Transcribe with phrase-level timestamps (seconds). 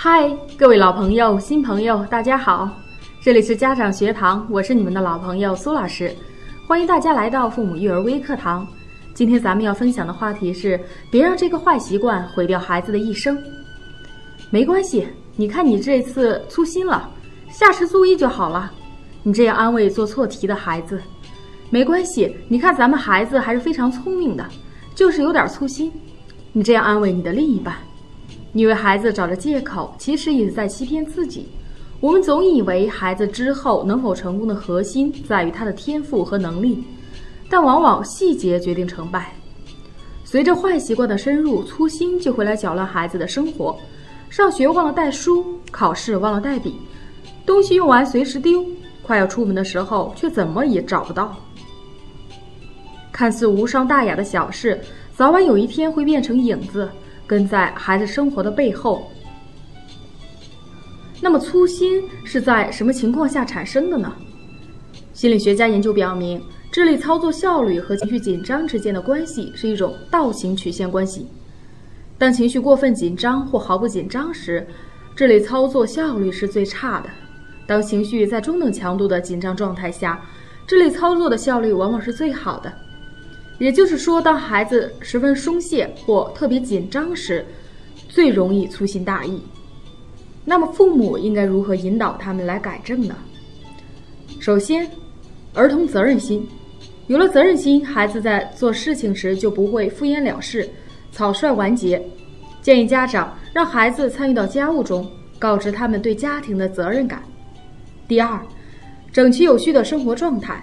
[0.00, 2.70] 嗨，各位老朋友、新朋友，大家好！
[3.20, 6.14] 这里是家长学堂，我是你们的老朋友苏老师，
[6.68, 8.64] 欢迎大家来到父母育儿微课堂。
[9.12, 10.80] 今天咱们要分享的话题是：
[11.10, 13.36] 别让这个坏习惯毁掉孩子的一生。
[14.50, 17.10] 没关系，你看你这次粗心了，
[17.50, 18.70] 下次注意就好了。
[19.24, 21.02] 你这样安慰做错题的孩子。
[21.70, 24.46] 没关系，你看咱们孩子还是非常聪明的，
[24.94, 25.92] 就是有点粗心。
[26.52, 27.74] 你这样安慰你的另一半。
[28.52, 31.46] 你为孩子找着借口，其实也是在欺骗自己。
[32.00, 36.82] 我们总以为孩子之后能否成功的核心在于他的天赋和能力，
[37.50, 39.32] 但往往细节决定成败。
[40.24, 43.76] 随着坏习惯的深入，粗心就会来搅乱孩子的生活。
[44.30, 46.74] 上学忘了带书，考试忘了带笔，
[47.46, 48.64] 东西用完随时丢，
[49.02, 51.34] 快要出门的时候却怎么也找不到。
[53.10, 54.80] 看似无伤大雅的小事，
[55.16, 56.88] 早晚有一天会变成影子，
[57.28, 59.08] 跟在孩子生活的背后。
[61.20, 64.12] 那么粗心是在什么情况下产生的呢？
[65.12, 66.40] 心理学家研究表明，
[66.70, 71.28] 智力操作效率和情绪紧张之间的关系是一种倒行曲线关系。
[72.16, 74.66] 当情绪过分紧张或毫不紧张时，
[75.16, 77.08] 智力操作效率是最差的；
[77.66, 80.20] 当情绪在中等强度的紧张状态下，
[80.66, 82.72] 智力操作的效率往往是最好的。
[83.58, 87.44] 也就是说，当孩子十分松懈或特别紧张时，
[88.08, 89.42] 最容易粗心大意。
[90.44, 93.16] 那么，父母应该如何引导他们来改正呢？
[94.40, 94.88] 首先，
[95.52, 96.46] 儿童责任心。
[97.08, 100.68] 有了责任心，孩子在做事情时就不会敷衍了事、
[101.10, 102.00] 草率完结。
[102.62, 107.22] 建议家长让孩子参与到家务中，告知他们对家庭的责任感。
[108.06, 108.40] 第二，
[109.12, 110.62] 整齐有序的生活状态。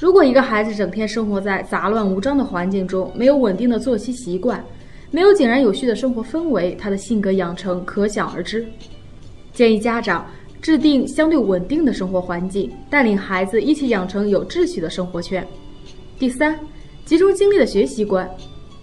[0.00, 4.64] 如果一个孩子整天生活在杂乱无章的环境中，没有稳定的作息习惯，
[5.10, 8.66] 没有井然有序的生活氛围，他的性格养成可想而知。
[9.52, 10.24] 建议家长
[10.62, 15.46] 制定相对稳定的生活环境，带领孩子一起养成有秩序的生活圈。
[16.18, 16.58] 第三，
[17.04, 18.26] 集中精力的学习观，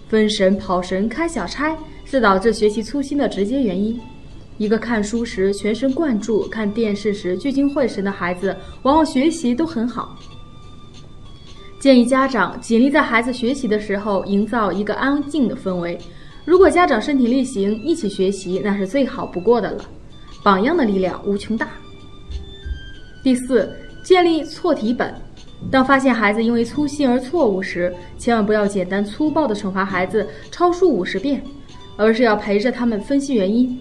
[0.06, 3.98] 分神、跑神、开小差是导致学习粗心的直接原因。
[4.56, 10.16] 一个看书时全神贯注、看电视时聚精会神的孩子，往往学习都很好。
[11.80, 15.96] 建议家长尽力在孩子学习的时候营造一个安静的氛围。
[16.44, 19.84] 如果家长身体力行一起学习，那是最好不过的了。
[20.42, 21.68] 榜样的力量无穷大。
[23.22, 23.70] 第四，
[24.02, 25.14] 建立错题本。
[25.70, 31.42] 当发现孩子因为粗心而错误时，千万不要简单粗暴地惩罚孩子抄书五十遍，
[31.96, 33.78] 而是要陪着他们分析原因。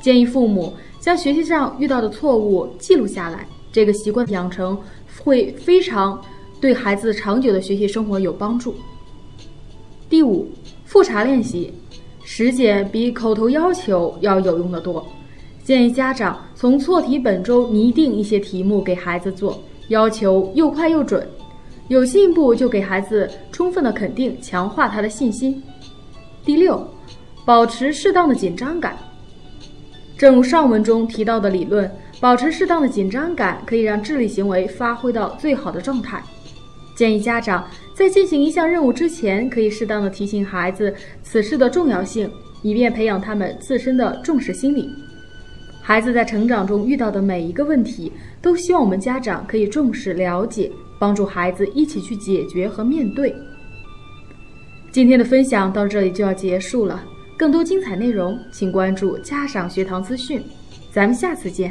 [0.00, 4.78] 建议父母将学习上遇到的错误记录下来，这个习惯养成
[5.22, 6.18] 会非常。
[6.64, 8.74] 对孩子长久的学习生活有帮助。
[10.08, 10.48] 第五，
[10.86, 11.70] 复查练习，
[12.22, 15.06] 实践比口头要求要有用的多。
[15.62, 21.28] 建议家长从错题本中拟定一些题目给孩子做，要求又快又准。
[21.88, 25.62] 有进步就给孩子充分的肯定，强化他的信心。
[26.46, 26.82] 第六，
[27.44, 28.96] 保持适当的紧张感。
[30.16, 36.24] 正如上文中提到的理论，保持适当的紧张感可以让智力行为发挥到最好的状态。
[36.94, 42.30] 建议家长在进行一项任务之前，可以适当的提醒孩子此事的重要性，
[42.62, 44.88] 以便培养他们自身的重视心理。
[45.82, 48.10] 孩子在成长中遇到的每一个问题，
[48.40, 53.34] 都希望我们家长可以重视、了解，帮助孩子一起去解决和面对。
[54.90, 57.04] 今天的分享到这里就要结束了，
[57.36, 60.42] 更多精彩内容，请关注家长学堂资讯，
[60.90, 61.70] 咱们下次见。